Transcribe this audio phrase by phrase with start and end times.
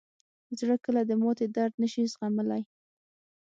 [0.59, 2.61] زړه کله د ماتې درد نه شي زغملی.